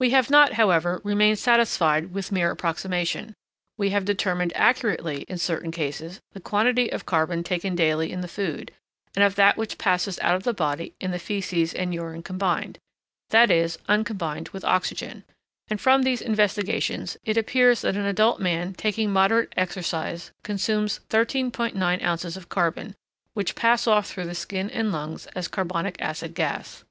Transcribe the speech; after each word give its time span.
We 0.00 0.10
have 0.10 0.30
not, 0.30 0.54
however, 0.54 1.00
remained 1.04 1.38
satisfied 1.38 2.12
with 2.12 2.32
mere 2.32 2.50
approximation: 2.50 3.34
we 3.76 3.90
have 3.90 4.04
determined 4.04 4.52
accurately, 4.56 5.20
in 5.28 5.38
certain 5.38 5.70
cases, 5.70 6.18
the 6.32 6.40
quantity 6.40 6.90
of 6.90 7.06
carbon 7.06 7.44
taken 7.44 7.76
daily 7.76 8.10
in 8.10 8.20
the 8.20 8.26
food, 8.26 8.72
and 9.14 9.22
of 9.24 9.36
that 9.36 9.56
which 9.56 9.78
passes 9.78 10.18
out 10.22 10.34
of 10.34 10.42
the 10.42 10.52
body 10.52 10.96
in 11.00 11.12
the 11.12 11.20
faeces 11.20 11.72
and 11.72 11.94
urine 11.94 12.24
combined 12.24 12.80
that 13.30 13.48
is, 13.48 13.78
uncombined 13.88 14.48
with 14.48 14.64
oxygen; 14.64 15.22
and 15.68 15.80
from 15.80 16.02
these 16.02 16.20
investigations 16.20 17.16
it 17.24 17.36
appears 17.36 17.82
that 17.82 17.94
an 17.94 18.06
adult 18.06 18.40
man 18.40 18.74
taking 18.74 19.12
moderate 19.12 19.52
exercise 19.56 20.32
consumes 20.42 20.98
13.9 21.10 22.02
ounces 22.02 22.36
of 22.36 22.48
carbon, 22.48 22.96
which 23.34 23.54
pass 23.54 23.86
off 23.86 24.08
through 24.08 24.26
the 24.26 24.34
skin 24.34 24.68
and 24.68 24.90
lungs 24.90 25.26
as 25.36 25.46
carbonic 25.46 25.94
acid 26.00 26.34
gas. 26.34 26.82